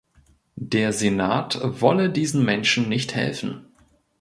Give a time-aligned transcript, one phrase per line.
[0.55, 3.67] Der Senat wolle diesen Menschen nicht helfen.